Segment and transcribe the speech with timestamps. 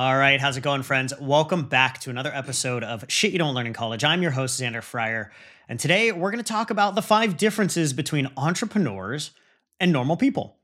[0.00, 1.12] All right, how's it going, friends?
[1.20, 4.02] Welcome back to another episode of Shit You Don't Learn in College.
[4.02, 5.30] I'm your host, Xander Fryer,
[5.68, 9.32] and today we're going to talk about the five differences between entrepreneurs
[9.78, 10.56] and normal people.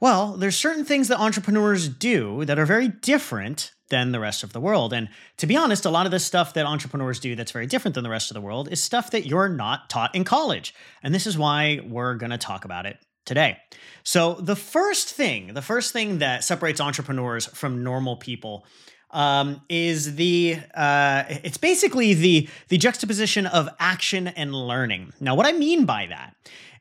[0.00, 4.52] Well, there's certain things that entrepreneurs do that are very different than the rest of
[4.52, 4.92] the world.
[4.92, 7.94] And to be honest, a lot of the stuff that entrepreneurs do that's very different
[7.94, 10.74] than the rest of the world is stuff that you're not taught in college.
[11.04, 13.56] And this is why we're going to talk about it today.
[14.02, 18.66] So, the first thing, the first thing that separates entrepreneurs from normal people
[19.12, 25.12] um, is the uh, it's basically the the juxtaposition of action and learning.
[25.20, 26.34] Now, what I mean by that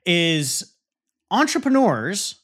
[0.06, 0.74] is
[1.32, 2.36] entrepreneurs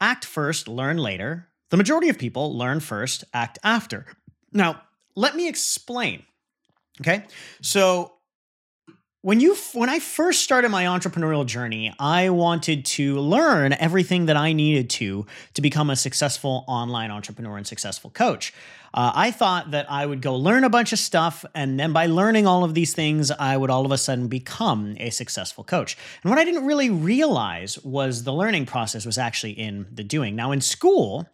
[0.00, 1.48] act first, learn later.
[1.70, 4.06] The majority of people learn first, act after.
[4.52, 4.82] Now,
[5.16, 6.22] let me explain.
[7.00, 7.24] Okay,
[7.60, 8.12] so
[9.24, 14.36] when you when I first started my entrepreneurial journey, I wanted to learn everything that
[14.36, 15.24] I needed to
[15.54, 18.52] to become a successful online entrepreneur and successful coach.
[18.94, 22.06] Uh, I thought that I would go learn a bunch of stuff, and then by
[22.06, 25.98] learning all of these things, I would all of a sudden become a successful coach.
[26.22, 30.36] And what I didn't really realize was the learning process was actually in the doing.
[30.36, 31.28] Now, in school,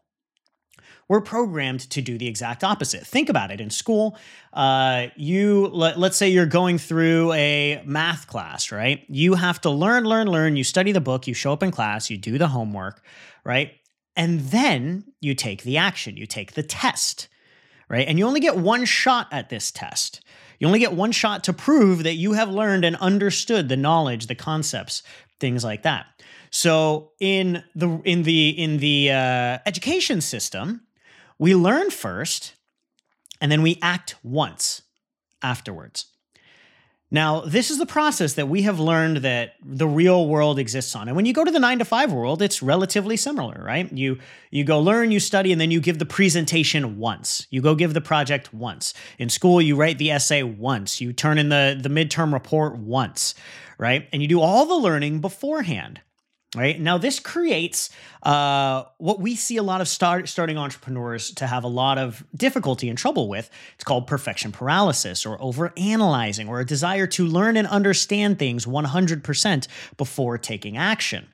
[1.06, 3.06] we're programmed to do the exact opposite.
[3.06, 3.60] Think about it.
[3.60, 4.16] In school,
[4.54, 9.04] uh, you let, let's say you're going through a math class, right?
[9.08, 10.56] You have to learn, learn, learn.
[10.56, 13.02] You study the book, you show up in class, you do the homework,
[13.44, 13.72] right?
[14.16, 17.28] And then you take the action, you take the test
[17.90, 18.06] right?
[18.08, 20.22] And you only get one shot at this test.
[20.58, 24.28] You only get one shot to prove that you have learned and understood the knowledge,
[24.28, 25.02] the concepts,
[25.40, 26.06] things like that.
[26.50, 30.82] So in the in the in the uh, education system,
[31.38, 32.54] we learn first,
[33.40, 34.82] and then we act once
[35.42, 36.06] afterwards.
[37.12, 41.08] Now, this is the process that we have learned that the real world exists on.
[41.08, 43.92] And when you go to the 9 to 5 world, it's relatively similar, right?
[43.92, 44.18] You
[44.50, 47.48] you go learn, you study and then you give the presentation once.
[47.50, 48.94] You go give the project once.
[49.18, 51.00] In school, you write the essay once.
[51.00, 53.34] You turn in the the midterm report once,
[53.76, 54.08] right?
[54.12, 56.00] And you do all the learning beforehand
[56.56, 56.80] right?
[56.80, 57.90] Now this creates
[58.22, 62.24] uh, what we see a lot of start, starting entrepreneurs to have a lot of
[62.34, 63.50] difficulty and trouble with.
[63.74, 68.66] It's called perfection paralysis or over analyzing or a desire to learn and understand things
[68.66, 71.28] 100% before taking action.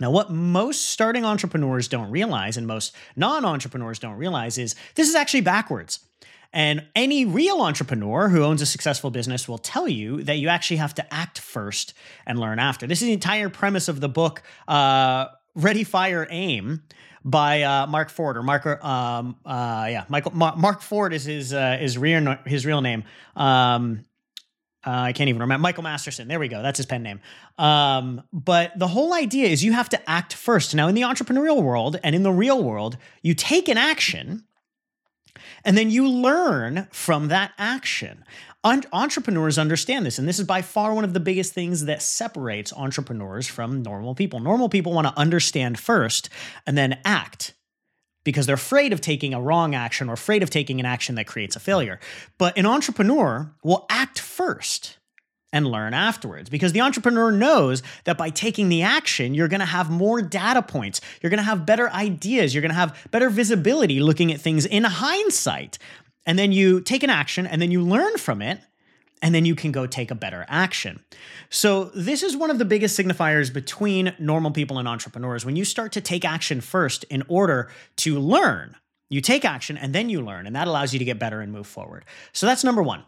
[0.00, 5.08] Now, what most starting entrepreneurs don't realize and most non entrepreneurs don't realize is this
[5.08, 6.00] is actually backwards.
[6.52, 10.78] And any real entrepreneur who owns a successful business will tell you that you actually
[10.78, 11.94] have to act first
[12.26, 12.86] and learn after.
[12.86, 16.82] This is the entire premise of the book, uh, Ready, Fire, Aim
[17.24, 21.76] by uh, Mark Ford or Mark, um, uh, yeah, Michael Mark Ford is his uh,
[21.78, 23.04] his real his real name.
[23.36, 24.04] Um,
[24.82, 25.60] Uh, I can't even remember.
[25.60, 26.26] Michael Masterson.
[26.26, 26.62] There we go.
[26.62, 27.20] That's his pen name.
[27.58, 30.74] Um, but the whole idea is you have to act first.
[30.74, 34.44] Now, in the entrepreneurial world and in the real world, you take an action
[35.64, 38.24] and then you learn from that action.
[38.64, 42.72] Entrepreneurs understand this, and this is by far one of the biggest things that separates
[42.74, 44.38] entrepreneurs from normal people.
[44.38, 46.28] Normal people want to understand first
[46.66, 47.54] and then act
[48.22, 51.26] because they're afraid of taking a wrong action or afraid of taking an action that
[51.26, 51.98] creates a failure.
[52.36, 54.98] But an entrepreneur will act first
[55.52, 59.66] and learn afterwards because the entrepreneur knows that by taking the action, you're going to
[59.66, 61.00] have more data points.
[61.20, 62.54] You're going to have better ideas.
[62.54, 65.78] You're going to have better visibility looking at things in hindsight.
[66.26, 68.60] And then you take an action and then you learn from it
[69.22, 71.00] and then you can go take a better action.
[71.50, 75.44] So, this is one of the biggest signifiers between normal people and entrepreneurs.
[75.44, 78.76] When you start to take action first in order to learn,
[79.08, 81.52] you take action and then you learn, and that allows you to get better and
[81.52, 82.04] move forward.
[82.32, 83.02] So, that's number one.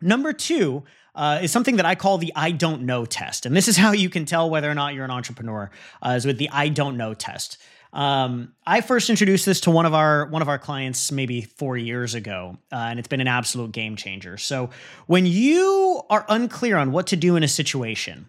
[0.00, 0.84] Number two
[1.18, 3.44] uh, is something that I call the I don't know test.
[3.44, 5.68] And this is how you can tell whether or not you're an entrepreneur,
[6.00, 7.58] uh, is with the I don't know test.
[7.92, 11.76] Um, I first introduced this to one of our one of our clients maybe four
[11.76, 14.36] years ago, uh, and it's been an absolute game changer.
[14.36, 14.70] So
[15.06, 18.28] when you are unclear on what to do in a situation,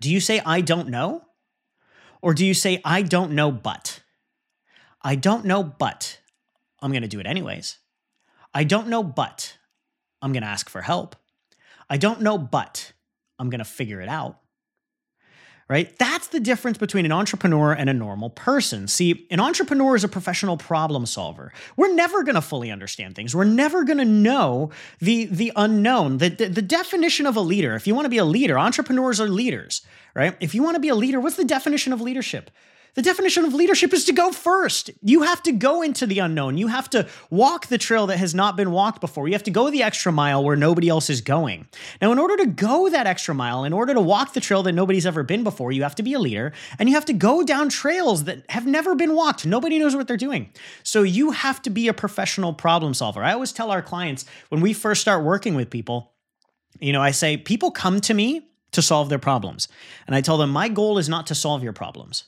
[0.00, 1.24] do you say I don't know,
[2.20, 4.00] or do you say I don't know but?
[5.02, 6.20] I don't know but
[6.80, 7.78] I'm going to do it anyways.
[8.54, 9.56] I don't know but
[10.20, 11.16] I'm going to ask for help.
[11.92, 12.92] I don't know but
[13.38, 14.38] I'm going to figure it out
[15.72, 15.96] right?
[15.98, 18.88] That's the difference between an entrepreneur and a normal person.
[18.88, 21.50] See, an entrepreneur is a professional problem solver.
[21.78, 23.34] We're never going to fully understand things.
[23.34, 26.18] We're never going to know the the unknown.
[26.18, 27.74] The, the, the definition of a leader.
[27.74, 29.80] If you want to be a leader, entrepreneurs are leaders,
[30.14, 30.36] right?
[30.40, 32.50] If you want to be a leader, what's the definition of leadership?
[32.94, 34.90] The definition of leadership is to go first.
[35.00, 36.58] You have to go into the unknown.
[36.58, 39.26] You have to walk the trail that has not been walked before.
[39.28, 41.66] You have to go the extra mile where nobody else is going.
[42.02, 44.72] Now, in order to go that extra mile, in order to walk the trail that
[44.72, 47.42] nobody's ever been before, you have to be a leader and you have to go
[47.42, 49.46] down trails that have never been walked.
[49.46, 50.50] Nobody knows what they're doing.
[50.82, 53.24] So you have to be a professional problem solver.
[53.24, 56.12] I always tell our clients when we first start working with people,
[56.78, 59.68] you know, I say, people come to me to solve their problems.
[60.06, 62.24] And I tell them, my goal is not to solve your problems.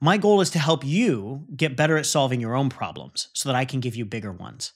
[0.00, 3.56] My goal is to help you get better at solving your own problems so that
[3.56, 4.72] I can give you bigger ones.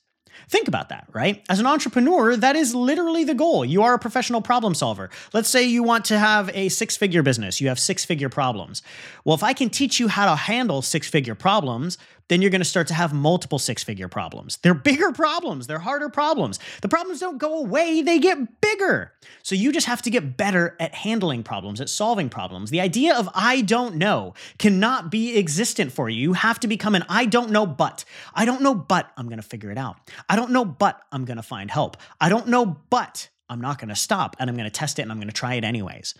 [0.48, 1.44] Think about that, right?
[1.48, 3.64] As an entrepreneur, that is literally the goal.
[3.64, 5.10] You are a professional problem solver.
[5.32, 8.82] Let's say you want to have a six figure business, you have six figure problems.
[9.24, 11.98] Well, if I can teach you how to handle six figure problems,
[12.28, 14.58] then you're going to start to have multiple six figure problems.
[14.62, 16.58] They're bigger problems, they're harder problems.
[16.80, 19.12] The problems don't go away, they get bigger.
[19.42, 22.70] So you just have to get better at handling problems, at solving problems.
[22.70, 26.22] The idea of I don't know cannot be existent for you.
[26.22, 28.04] You have to become an I don't know, but.
[28.34, 29.96] I don't know, but I'm going to figure it out.
[30.28, 31.96] I don't know, but I'm going to find help.
[32.20, 35.02] I don't know, but I'm not going to stop and I'm going to test it
[35.02, 36.14] and I'm going to try it anyways.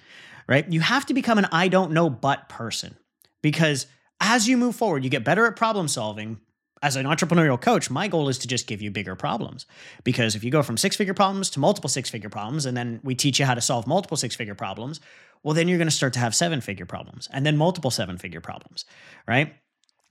[0.48, 0.70] Right?
[0.70, 2.96] You have to become an I don't know, but person
[3.42, 3.86] because
[4.22, 6.40] as you move forward, you get better at problem solving.
[6.80, 9.66] As an entrepreneurial coach, my goal is to just give you bigger problems.
[10.02, 13.00] Because if you go from six figure problems to multiple six figure problems, and then
[13.04, 15.00] we teach you how to solve multiple six figure problems,
[15.42, 18.16] well, then you're going to start to have seven figure problems and then multiple seven
[18.16, 18.84] figure problems,
[19.28, 19.54] right?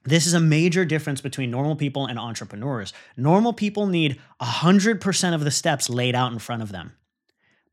[0.03, 2.93] This is a major difference between normal people and entrepreneurs.
[3.17, 6.93] Normal people need 100% of the steps laid out in front of them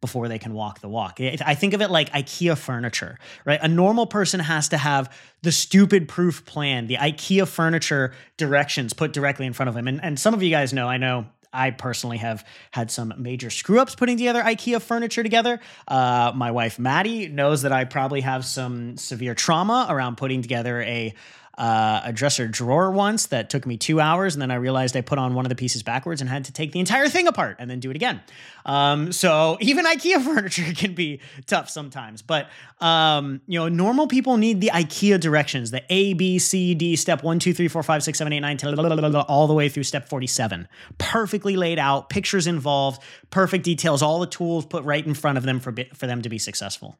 [0.01, 1.21] before they can walk the walk.
[1.21, 3.59] I think of it like IKEA furniture, right?
[3.61, 5.13] A normal person has to have
[5.43, 9.89] the stupid proof plan, the IKEA furniture directions put directly in front of them.
[9.89, 13.51] And, and some of you guys know, I know I personally have had some major
[13.51, 15.61] screw ups putting together IKEA furniture together.
[15.87, 20.83] Uh, my wife Maddie knows that I probably have some severe trauma around putting together
[20.83, 21.15] a
[21.59, 25.01] uh, a dresser drawer once that took me two hours, and then I realized I
[25.01, 27.57] put on one of the pieces backwards and had to take the entire thing apart
[27.59, 28.23] and then do it again.
[28.65, 32.49] Um, so even IKEA furniture can be tough sometimes, but
[32.81, 37.25] um, you know, normal people need the IKEA directions, the A, B, C, D, step
[37.25, 38.79] one, two, three, four, five, six, seven, eight, nine, 10,
[39.29, 40.69] all the way through step 47.
[40.99, 45.45] Perfectly laid out, pictures involved, perfect details, all the tools put right in front of
[45.45, 46.97] them for, for them to be successful.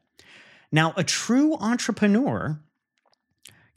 [0.69, 2.59] Now, a true entrepreneur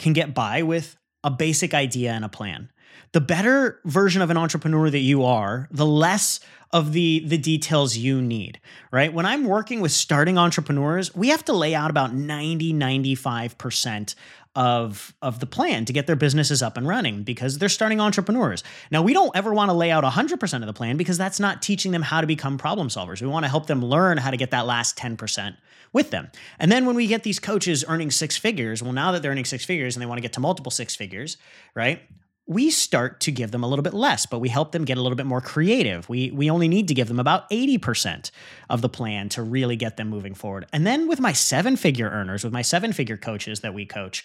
[0.02, 2.70] can get by with a basic idea and a plan.
[3.10, 6.40] The better version of an entrepreneur that you are, the less
[6.72, 8.58] of the the details you need,
[8.90, 9.12] right?
[9.12, 14.14] When I'm working with starting entrepreneurs, we have to lay out about 90 95%
[14.54, 18.62] of of the plan to get their businesses up and running because they're starting entrepreneurs.
[18.90, 21.62] Now, we don't ever want to lay out 100% of the plan because that's not
[21.62, 23.20] teaching them how to become problem solvers.
[23.20, 25.56] We want to help them learn how to get that last 10%
[25.92, 26.30] with them.
[26.58, 29.44] And then when we get these coaches earning six figures, well, now that they're earning
[29.44, 31.36] six figures and they want to get to multiple six figures,
[31.74, 32.02] right?
[32.46, 35.02] We start to give them a little bit less, but we help them get a
[35.02, 36.08] little bit more creative.
[36.08, 38.30] We we only need to give them about 80%
[38.68, 40.66] of the plan to really get them moving forward.
[40.72, 44.24] And then with my seven-figure earners, with my seven-figure coaches that we coach,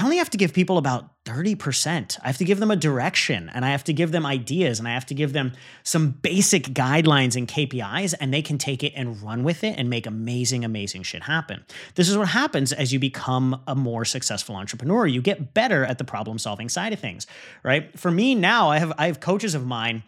[0.00, 2.18] I only have to give people about 30%.
[2.22, 4.88] I have to give them a direction and I have to give them ideas and
[4.88, 5.52] I have to give them
[5.82, 9.90] some basic guidelines and KPIs, and they can take it and run with it and
[9.90, 11.66] make amazing, amazing shit happen.
[11.96, 15.06] This is what happens as you become a more successful entrepreneur.
[15.06, 17.26] You get better at the problem solving side of things,
[17.62, 17.96] right?
[17.98, 20.02] For me now, I have I have coaches of mine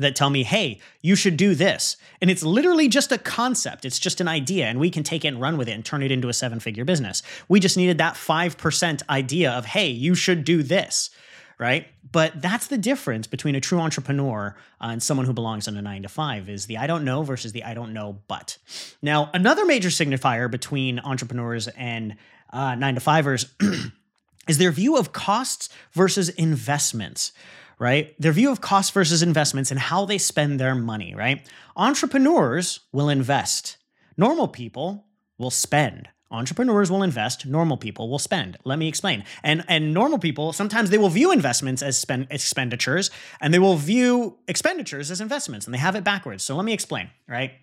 [0.00, 1.96] that tell me, hey, you should do this.
[2.20, 5.28] And it's literally just a concept, it's just an idea, and we can take it
[5.28, 7.22] and run with it and turn it into a seven figure business.
[7.48, 11.10] We just needed that 5% idea of, hey, you should do this.
[11.58, 11.88] Right.
[12.10, 15.82] But that's the difference between a true entrepreneur uh, and someone who belongs in a
[15.82, 18.56] nine to five is the I don't know versus the I don't know but.
[19.02, 22.16] Now, another major signifier between entrepreneurs and
[22.50, 23.44] uh, nine to fivers
[24.48, 27.32] is their view of costs versus investments
[27.80, 28.14] right?
[28.20, 31.44] Their view of cost versus investments and how they spend their money, right?
[31.74, 33.78] Entrepreneurs will invest.
[34.16, 35.06] Normal people
[35.38, 36.08] will spend.
[36.30, 38.56] Entrepreneurs will invest, normal people will spend.
[38.62, 39.24] Let me explain.
[39.42, 43.10] And and normal people sometimes they will view investments as spend expenditures
[43.40, 46.44] and they will view expenditures as investments and they have it backwards.
[46.44, 47.54] So let me explain, right?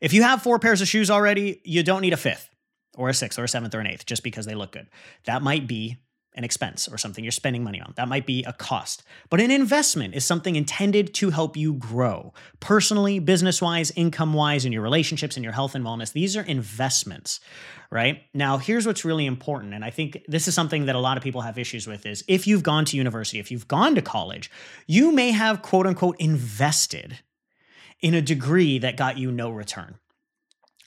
[0.00, 2.48] If you have four pairs of shoes already, you don't need a fifth
[2.96, 4.86] or a sixth or a seventh or an eighth just because they look good.
[5.26, 5.98] That might be
[6.34, 7.92] an expense or something you're spending money on.
[7.96, 9.02] That might be a cost.
[9.30, 14.64] But an investment is something intended to help you grow personally, business wise, income wise,
[14.64, 16.12] in your relationships, in your health and wellness.
[16.12, 17.40] These are investments,
[17.90, 18.22] right?
[18.32, 19.74] Now, here's what's really important.
[19.74, 22.24] And I think this is something that a lot of people have issues with is
[22.28, 24.50] if you've gone to university, if you've gone to college,
[24.86, 27.18] you may have quote unquote invested
[28.00, 29.96] in a degree that got you no return.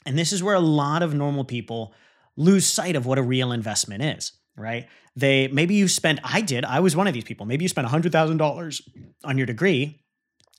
[0.06, 1.94] And this is where a lot of normal people
[2.36, 4.86] lose sight of what a real investment is right?
[5.16, 7.46] They maybe you spent, I did, I was one of these people.
[7.46, 8.80] Maybe you spent $100,000
[9.24, 10.00] on your degree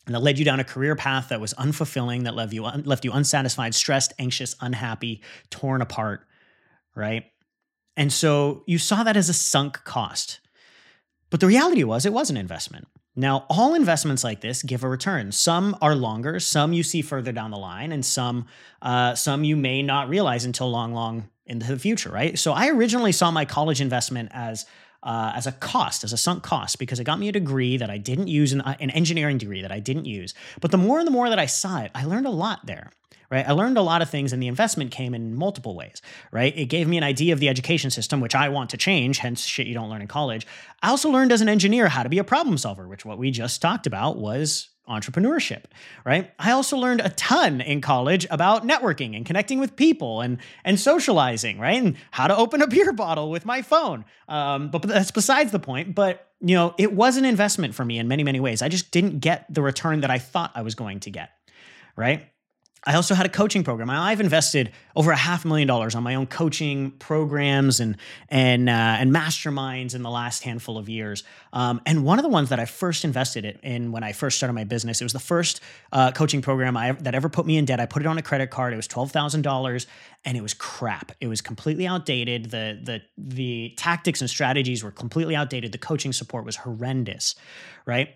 [0.06, 3.06] and that led you down a career path that was unfulfilling, that left you, left
[3.06, 6.28] you unsatisfied, stressed, anxious, unhappy, torn apart,
[6.96, 7.26] right?
[7.98, 10.42] And so you saw that as a sunk cost.
[11.30, 12.88] But the reality was it was an investment.
[13.16, 15.32] Now, all investments like this give a return.
[15.32, 18.46] Some are longer, some you see further down the line, and some
[18.82, 22.38] uh, some you may not realize until long, long into the future, right?
[22.38, 24.66] So I originally saw my college investment as
[25.04, 27.92] uh, as a cost, as a sunk cost, because it got me a degree that
[27.92, 30.34] I didn't use, an, an engineering degree that I didn't use.
[30.62, 32.92] But the more and the more that I saw it, I learned a lot there
[33.32, 33.48] right?
[33.48, 36.56] I learned a lot of things and the investment came in multiple ways, right?
[36.58, 39.44] It gave me an idea of the education system, which I want to change, hence
[39.44, 40.46] shit you don't learn in college.
[40.82, 43.32] I also learned as an engineer how to be a problem solver, which what we
[43.32, 45.64] just talked about was entrepreneurship,
[46.06, 46.32] right?
[46.40, 50.80] I also learned a ton in college about networking and connecting with people and and
[50.80, 51.82] socializing, right?
[51.82, 54.06] And how to open a beer bottle with my phone.
[54.28, 55.96] Um, but, but that's besides the point.
[55.96, 58.62] But you know, it was an investment for me in many many ways.
[58.62, 61.32] I just didn't get the return that I thought I was going to get,
[61.96, 62.28] right?
[62.88, 63.90] I also had a coaching program.
[63.90, 67.98] I've invested over a half million dollars on my own coaching programs and
[68.30, 71.24] and uh, and masterminds in the last handful of years.
[71.52, 74.54] Um, and one of the ones that I first invested in when I first started
[74.54, 75.62] my business, it was the first
[75.92, 77.80] uh, coaching program I, that ever put me in debt.
[77.80, 78.74] I put it on a credit card.
[78.74, 79.88] It was twelve thousand dollars,
[80.24, 81.12] and it was crap.
[81.20, 82.52] It was completely outdated.
[82.52, 85.72] the the The tactics and strategies were completely outdated.
[85.72, 87.36] The coaching support was horrendous,
[87.86, 88.16] right?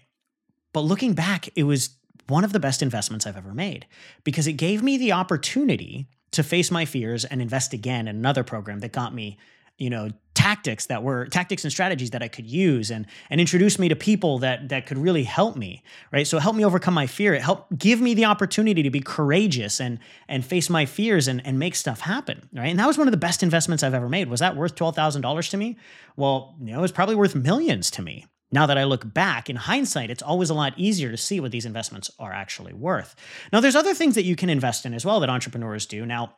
[0.73, 1.89] But looking back, it was
[2.29, 3.85] one of the best investments I've ever made
[4.23, 8.43] because it gave me the opportunity to face my fears and invest again in another
[8.43, 9.37] program that got me,
[9.77, 13.77] you know, tactics that were tactics and strategies that I could use and and introduce
[13.77, 15.83] me to people that that could really help me,
[16.13, 16.25] right?
[16.25, 17.33] So help me overcome my fear.
[17.33, 21.45] It helped give me the opportunity to be courageous and and face my fears and
[21.45, 22.67] and make stuff happen, right?
[22.67, 24.29] And that was one of the best investments I've ever made.
[24.29, 25.77] Was that worth $12,000 to me?
[26.15, 29.49] Well, you know, it was probably worth millions to me, now that I look back
[29.49, 33.15] in hindsight, it's always a lot easier to see what these investments are actually worth.
[33.53, 36.05] Now, there's other things that you can invest in as well that entrepreneurs do.
[36.05, 36.35] Now,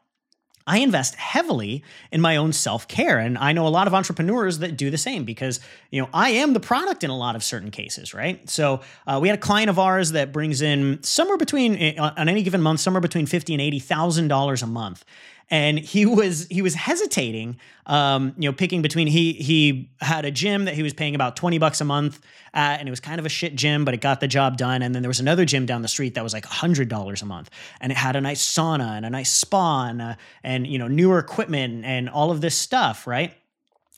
[0.67, 4.77] I invest heavily in my own self-care and I know a lot of entrepreneurs that
[4.77, 7.71] do the same because you know I am the product in a lot of certain
[7.71, 11.75] cases right so uh, we had a client of ours that brings in somewhere between
[11.75, 15.03] eh, on any given month somewhere between 50 and 80 thousand dollars a month
[15.51, 20.31] and he was he was hesitating um, you know picking between he he had a
[20.31, 22.21] gym that he was paying about 20 bucks a month
[22.53, 24.81] at, and it was kind of a shit gym but it got the job done.
[24.81, 27.49] And then there was another gym down the street that was like $100 a month.
[27.81, 30.87] And it had a nice sauna and a nice spa and, uh, and you know
[30.87, 33.33] newer equipment and all of this stuff right?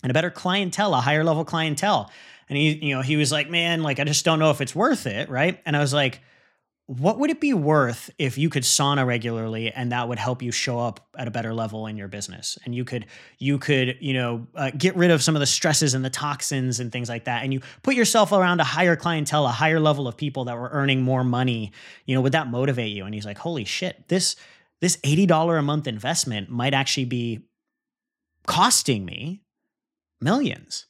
[0.01, 2.11] And a better clientele a higher level clientele.
[2.49, 4.75] And he you know he was like man like i just don't know if it's
[4.75, 5.61] worth it right?
[5.65, 6.19] And i was like
[6.87, 10.51] what would it be worth if you could sauna regularly and that would help you
[10.51, 12.57] show up at a better level in your business?
[12.65, 13.05] And you could
[13.39, 16.81] you could you know uh, get rid of some of the stresses and the toxins
[16.81, 20.07] and things like that and you put yourself around a higher clientele a higher level
[20.09, 21.71] of people that were earning more money
[22.05, 23.05] you know would that motivate you?
[23.05, 24.35] And he's like holy shit this
[24.81, 27.39] this $80 a month investment might actually be
[28.45, 29.41] costing me
[30.19, 30.87] millions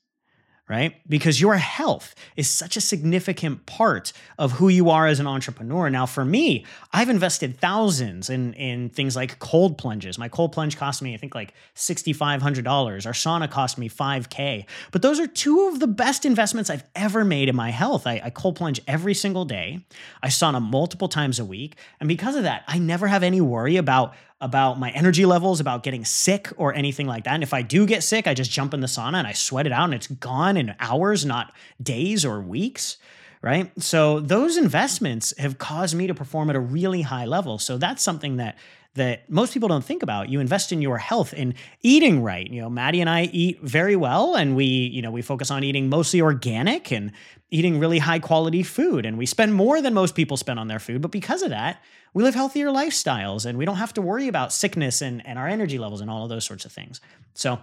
[0.70, 0.96] right?
[1.10, 5.90] Because your health is such a significant part of who you are as an entrepreneur.
[5.90, 10.18] Now, for me, I've invested thousands in, in things like cold plunges.
[10.18, 13.06] My cold plunge cost me, I think, like $6,500.
[13.06, 14.66] Our sauna cost me 5K.
[14.92, 18.08] But those are two of the best investments I've ever made in my health.
[18.08, 19.86] I, I cold plunge every single day,
[20.22, 21.76] I sauna multiple times a week.
[22.00, 25.84] And because of that, I never have any worry about about my energy levels, about
[25.84, 27.34] getting sick or anything like that.
[27.34, 29.66] And if I do get sick, I just jump in the sauna and I sweat
[29.66, 32.98] it out and it's gone in hours, not days or weeks.
[33.44, 33.70] Right.
[33.84, 37.60] So those investments have caused me to perform at a really high level.
[37.60, 38.58] So that's something that
[38.96, 40.30] that most people don't think about.
[40.30, 42.48] You invest in your health in eating right.
[42.48, 45.64] You know, Maddie and I eat very well and we, you know, we focus on
[45.64, 47.12] eating mostly organic and
[47.50, 50.80] eating really high quality food and we spend more than most people spend on their
[50.80, 51.82] food, but because of that,
[52.14, 55.48] we live healthier lifestyles and we don't have to worry about sickness and, and our
[55.48, 57.02] energy levels and all of those sorts of things.
[57.34, 57.60] So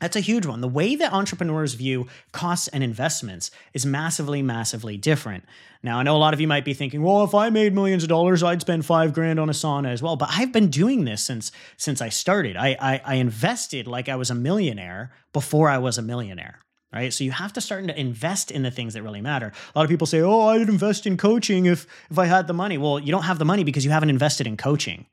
[0.00, 0.60] that's a huge one.
[0.60, 5.44] The way that entrepreneurs view costs and investments is massively, massively different.
[5.82, 8.02] Now, I know a lot of you might be thinking, well, if I made millions
[8.02, 10.16] of dollars, I'd spend five grand on a sauna as well.
[10.16, 12.56] But I've been doing this since since I started.
[12.56, 16.58] I, I, I invested like I was a millionaire before I was a millionaire
[16.92, 19.78] right so you have to start to invest in the things that really matter a
[19.78, 22.78] lot of people say oh i'd invest in coaching if if i had the money
[22.78, 25.06] well you don't have the money because you haven't invested in coaching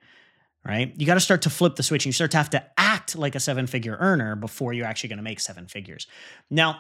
[0.65, 2.63] right you got to start to flip the switch and you start to have to
[3.08, 6.08] act like a seven figure earner before you're actually going to make seven figures
[6.50, 6.80] now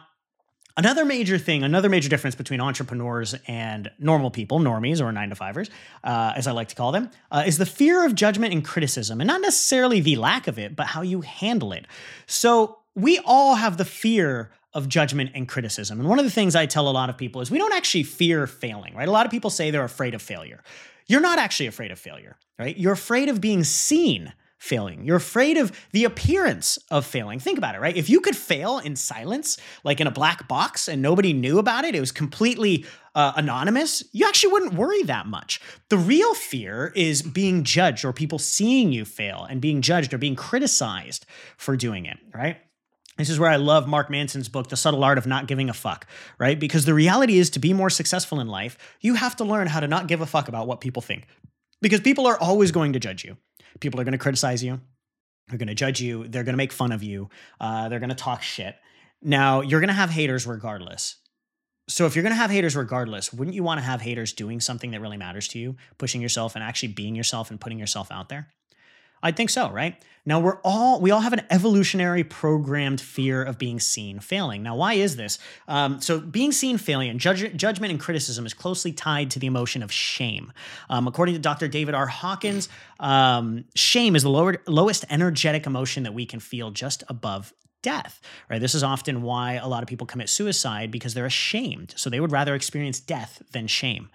[0.79, 5.35] Another major thing, another major difference between entrepreneurs and normal people, normies or nine to
[5.35, 5.71] fivers,
[6.03, 9.19] uh, as I like to call them, uh, is the fear of judgment and criticism,
[9.19, 11.87] and not necessarily the lack of it, but how you handle it.
[12.27, 15.99] So we all have the fear of judgment and criticism.
[15.99, 18.03] And one of the things I tell a lot of people is we don't actually
[18.03, 19.07] fear failing, right?
[19.07, 20.61] A lot of people say they're afraid of failure.
[21.07, 22.77] You're not actually afraid of failure, right?
[22.77, 25.03] You're afraid of being seen failing.
[25.03, 27.39] You're afraid of the appearance of failing.
[27.39, 27.95] Think about it, right?
[27.95, 31.85] If you could fail in silence, like in a black box, and nobody knew about
[31.85, 35.59] it, it was completely uh, anonymous, you actually wouldn't worry that much.
[35.89, 40.17] The real fear is being judged or people seeing you fail and being judged or
[40.17, 41.25] being criticized
[41.57, 42.57] for doing it, right?
[43.17, 45.73] This is where I love Mark Manson's book, The Subtle Art of Not Giving a
[45.73, 46.05] Fuck,
[46.37, 46.59] right?
[46.59, 49.79] Because the reality is to be more successful in life, you have to learn how
[49.79, 51.25] to not give a fuck about what people think.
[51.81, 53.37] Because people are always going to judge you.
[53.79, 54.79] People are going to criticize you.
[55.47, 56.27] They're going to judge you.
[56.27, 57.29] They're going to make fun of you.
[57.59, 58.75] Uh, they're going to talk shit.
[59.21, 61.15] Now, you're going to have haters regardless.
[61.89, 64.59] So, if you're going to have haters regardless, wouldn't you want to have haters doing
[64.59, 68.11] something that really matters to you, pushing yourself and actually being yourself and putting yourself
[68.11, 68.49] out there?
[69.21, 69.95] I think so, right?
[70.27, 74.61] Now we're all we all have an evolutionary programmed fear of being seen failing.
[74.61, 75.39] Now, why is this?
[75.69, 79.81] Um, so, being seen failing, judge, judgment and criticism is closely tied to the emotion
[79.81, 80.51] of shame.
[80.89, 81.69] Um, according to Dr.
[81.69, 82.07] David R.
[82.07, 82.67] Hawkins,
[82.99, 88.19] um, shame is the lower, lowest energetic emotion that we can feel, just above death.
[88.49, 88.59] Right?
[88.59, 91.93] This is often why a lot of people commit suicide because they're ashamed.
[91.95, 94.09] So they would rather experience death than shame.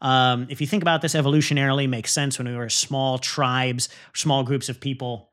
[0.00, 4.42] Um, if you think about this evolutionarily, makes sense when we were small tribes, small
[4.42, 5.30] groups of people.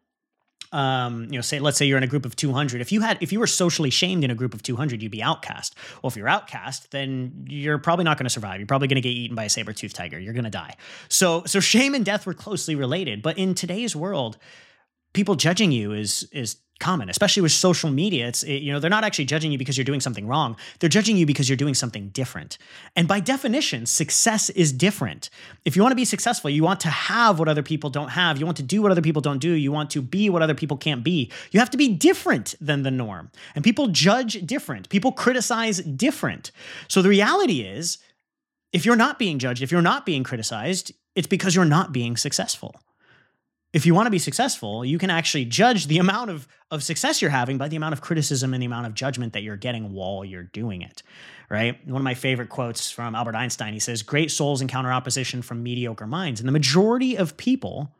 [0.72, 2.82] Um, you know, say let's say you're in a group of 200.
[2.82, 5.22] If you had, if you were socially shamed in a group of 200, you'd be
[5.22, 5.76] outcast.
[6.02, 8.60] Well, if you're outcast, then you're probably not going to survive.
[8.60, 10.20] You're probably going to get eaten by a saber tooth tiger.
[10.20, 10.76] You're going to die.
[11.10, 13.22] So, so shame and death were closely related.
[13.22, 14.38] But in today's world,
[15.14, 18.28] people judging you is is common, especially with social media.
[18.28, 20.58] It's it, you know they're not actually judging you because you're doing something wrong.
[20.80, 22.58] They're judging you because you're doing something different.
[22.96, 25.30] And by definition, success is different.
[25.66, 28.38] If you want to be successful, you want to have what other people don't have.
[28.38, 29.52] You want to do what other people don't do.
[29.52, 31.32] You want to be what other people can't be.
[31.52, 33.32] You have to be different than the norm.
[33.56, 34.90] And people judge different.
[34.90, 36.52] People criticize different.
[36.90, 37.98] So the reality is
[38.74, 42.18] if you're not being judged, if you're not being criticized, it's because you're not being
[42.18, 42.76] successful
[43.74, 47.22] if you want to be successful, you can actually judge the amount of, of success
[47.22, 49.92] you're having by the amount of criticism and the amount of judgment that you're getting
[49.92, 51.04] while you're doing it,
[51.50, 51.86] right?
[51.88, 55.64] One of my favorite quotes from Albert Einstein he says, Great souls encounter opposition from
[55.64, 57.92] mediocre minds, and the majority of people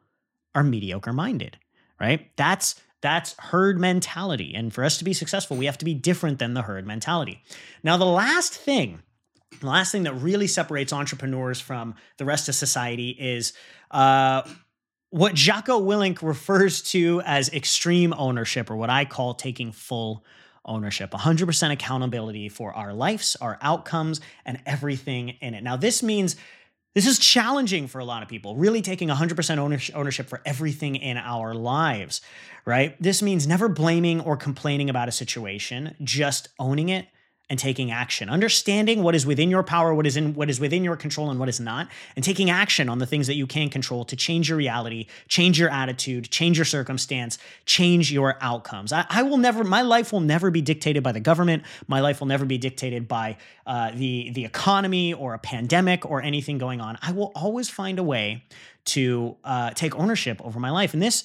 [0.56, 1.58] are mediocre minded,
[2.00, 2.30] right?
[2.38, 4.54] That's that's herd mentality.
[4.56, 7.44] And for us to be successful, we have to be different than the herd mentality.
[7.84, 9.04] Now, the last thing,
[9.60, 13.52] the last thing that really separates entrepreneurs from the rest of society is
[13.92, 14.44] uh,
[15.14, 20.26] what Jocko Willink refers to as extreme ownership, or what I call taking full
[20.66, 25.62] ownership 100% accountability for our lives, our outcomes, and everything in it.
[25.64, 26.36] Now, this means
[26.96, 31.18] This is challenging for a lot of people, really taking 100% ownership for everything in
[31.18, 32.22] our lives,
[32.66, 32.96] right?
[33.02, 37.08] This means never blaming or complaining about a situation, just owning it
[37.50, 38.30] and taking action.
[38.30, 41.40] Understanding what is within your power what is in what is within your control and
[41.40, 44.50] what is not and taking action on the things that you can control to change
[44.50, 48.94] your reality change your attitude change your circumstance change your outcomes.
[48.94, 51.64] I, I will never my life will never be dictated by the government.
[51.88, 56.22] My life will never be dictated by uh, the the economy or a pandemic or
[56.22, 56.98] anything going on.
[57.02, 58.44] I will always find a way
[58.86, 60.94] to uh, take ownership over my life.
[60.94, 61.24] And this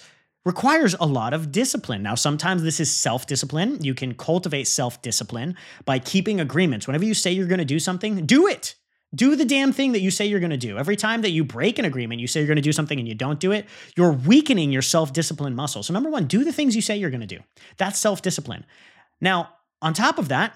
[0.49, 2.03] requires a lot of discipline.
[2.03, 3.85] Now, sometimes this is self discipline.
[3.85, 6.87] You can cultivate self discipline by keeping agreements.
[6.87, 8.75] Whenever you say you're going to do something, do it.
[9.15, 10.79] Do the damn thing that you say you're going to do.
[10.79, 13.07] Every time that you break an agreement, you say you're going to do something and
[13.07, 15.83] you don't do it, you're weakening your self discipline muscle.
[15.83, 17.41] So, number one, do the things you say you're going to do.
[17.77, 18.65] That's self discipline.
[19.21, 19.51] Now,
[19.83, 20.55] on top of that,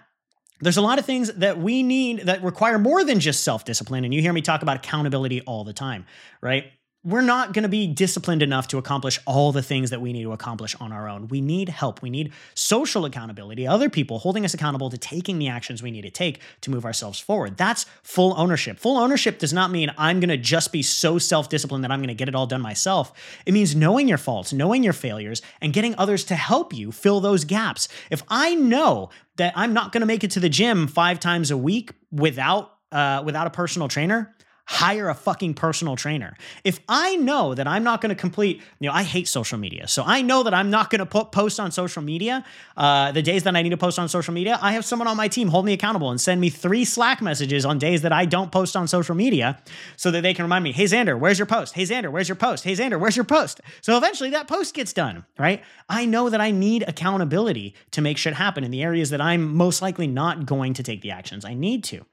[0.62, 4.04] there's a lot of things that we need that require more than just self discipline.
[4.06, 6.06] And you hear me talk about accountability all the time,
[6.40, 6.64] right?
[7.04, 10.22] We're not going to be disciplined enough to accomplish all the things that we need
[10.22, 11.26] to accomplish on our own.
[11.26, 12.00] We need help.
[12.00, 16.02] We need social accountability, other people holding us accountable to taking the actions we need
[16.02, 17.56] to take to move ourselves forward.
[17.56, 18.78] That's full ownership.
[18.78, 21.98] Full ownership does not mean I'm going to just be so self disciplined that I'm
[21.98, 23.12] going to get it all done myself.
[23.46, 27.20] It means knowing your faults, knowing your failures, and getting others to help you fill
[27.20, 27.88] those gaps.
[28.10, 31.50] If I know that I'm not going to make it to the gym five times
[31.50, 34.36] a week without uh, without a personal trainer,
[34.72, 36.34] hire a fucking personal trainer.
[36.64, 39.86] If I know that I'm not going to complete, you know, I hate social media.
[39.86, 42.42] So I know that I'm not going to put post on social media
[42.74, 44.58] uh, the days that I need to post on social media.
[44.62, 47.66] I have someone on my team hold me accountable and send me three Slack messages
[47.66, 49.60] on days that I don't post on social media
[49.96, 51.74] so that they can remind me, hey, Xander, where's your post?
[51.74, 52.64] Hey, Xander, where's your post?
[52.64, 53.60] Hey, Xander, where's your post?
[53.82, 55.62] So eventually that post gets done, right?
[55.90, 59.54] I know that I need accountability to make shit happen in the areas that I'm
[59.54, 62.06] most likely not going to take the actions I need to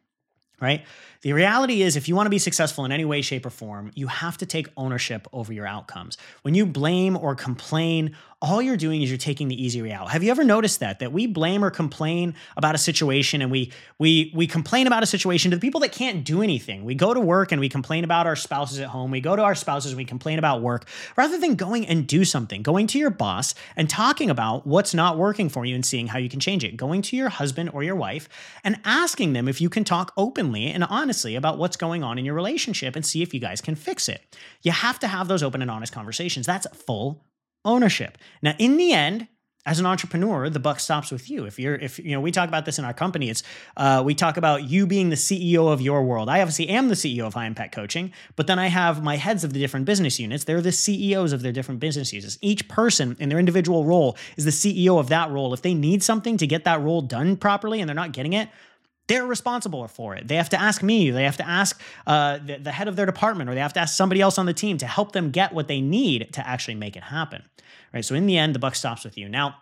[0.61, 0.85] right?
[1.21, 3.91] The reality is, if you want to be successful in any way, shape, or form,
[3.93, 6.17] you have to take ownership over your outcomes.
[6.43, 10.09] When you blame or complain all you're doing is you're taking the easy way out.
[10.11, 13.71] Have you ever noticed that that we blame or complain about a situation and we
[13.97, 16.85] we we complain about a situation to the people that can't do anything.
[16.85, 19.11] We go to work and we complain about our spouses at home.
[19.11, 22.23] We go to our spouses and we complain about work rather than going and do
[22.23, 22.63] something.
[22.63, 26.17] Going to your boss and talking about what's not working for you and seeing how
[26.17, 26.77] you can change it.
[26.77, 28.29] Going to your husband or your wife
[28.63, 32.23] and asking them if you can talk openly and honestly about what's going on in
[32.23, 34.37] your relationship and see if you guys can fix it.
[34.61, 36.45] You have to have those open and honest conversations.
[36.45, 37.25] That's full
[37.65, 38.17] ownership.
[38.41, 39.27] Now, in the end,
[39.65, 41.45] as an entrepreneur, the buck stops with you.
[41.45, 43.29] If you're, if you know, we talk about this in our company.
[43.29, 43.43] It's
[43.77, 46.29] uh, we talk about you being the CEO of your world.
[46.29, 49.43] I obviously am the CEO of High Impact Coaching, but then I have my heads
[49.43, 50.45] of the different business units.
[50.45, 52.39] They're the CEOs of their different business units.
[52.41, 55.53] Each person in their individual role is the CEO of that role.
[55.53, 58.49] If they need something to get that role done properly and they're not getting it,
[59.09, 60.27] they're responsible for it.
[60.27, 63.07] They have to ask me, they have to ask uh, the, the head of their
[63.07, 65.51] department, or they have to ask somebody else on the team to help them get
[65.51, 67.43] what they need to actually make it happen.
[67.91, 68.05] Right.
[68.05, 69.27] So in the end, the buck stops with you.
[69.27, 69.55] Now,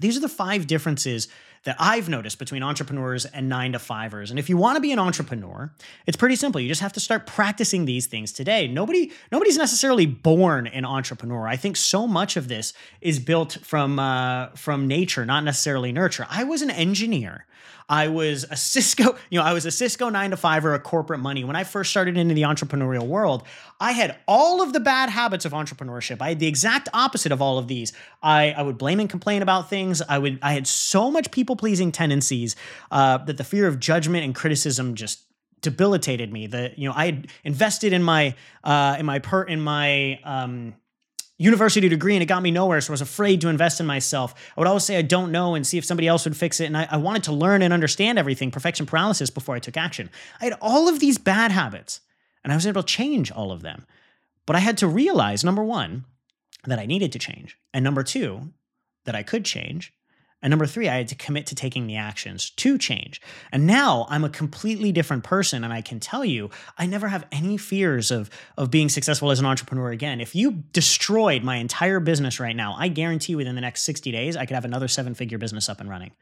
[0.00, 1.28] these are the five differences
[1.64, 4.30] that I've noticed between entrepreneurs and nine to fivers.
[4.30, 5.72] And if you want to be an entrepreneur,
[6.06, 6.60] it's pretty simple.
[6.60, 8.66] You just have to start practicing these things today.
[8.66, 11.46] Nobody, nobody's necessarily born an entrepreneur.
[11.46, 16.26] I think so much of this is built from uh, from nature, not necessarily nurture.
[16.28, 17.46] I was an engineer.
[17.88, 20.80] I was a Cisco, you know, I was a Cisco nine to five or a
[20.80, 21.44] corporate money.
[21.44, 23.44] When I first started into the entrepreneurial world,
[23.80, 26.22] I had all of the bad habits of entrepreneurship.
[26.22, 27.92] I had the exact opposite of all of these.
[28.22, 30.00] I, I would blame and complain about things.
[30.02, 32.56] I would I had so much people pleasing tendencies
[32.90, 35.24] uh, that the fear of judgment and criticism just
[35.60, 36.46] debilitated me.
[36.46, 38.34] That you know I had invested in my
[38.64, 40.74] uh, in my per in my um,
[41.38, 42.80] university degree and it got me nowhere.
[42.80, 44.34] So I was afraid to invest in myself.
[44.56, 46.66] I would always say I don't know and see if somebody else would fix it.
[46.66, 50.08] And I, I, wanted to learn and understand everything, perfection paralysis, before I took action.
[50.40, 52.00] I had all of these bad habits
[52.44, 53.86] and I was able to change all of them.
[54.46, 56.04] But I had to realize number one,
[56.64, 57.58] that I needed to change.
[57.74, 58.52] And number two,
[59.04, 59.92] that I could change.
[60.42, 63.20] And number three, I had to commit to taking the actions to change.
[63.52, 65.62] And now I'm a completely different person.
[65.62, 68.28] And I can tell you, I never have any fears of,
[68.58, 70.20] of being successful as an entrepreneur again.
[70.20, 74.36] If you destroyed my entire business right now, I guarantee within the next 60 days,
[74.36, 76.12] I could have another seven figure business up and running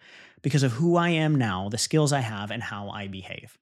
[0.43, 3.59] because of who I am now, the skills I have, and how I behave.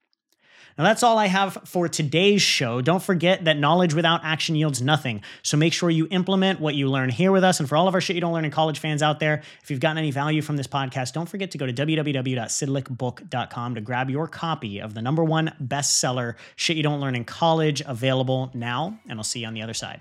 [0.79, 2.81] Now, that's all I have for today's show.
[2.81, 5.23] Don't forget that knowledge without action yields nothing.
[5.43, 7.59] So make sure you implement what you learn here with us.
[7.59, 9.73] And for all of our shit you don't learn in college fans out there, if
[9.73, 14.09] you've gotten any value from this podcast, don't forget to go to www.sydlicbook.com to grab
[14.09, 19.01] your copy of the number one bestseller, Shit You Don't Learn in College, available now.
[19.09, 20.01] And I'll see you on the other side.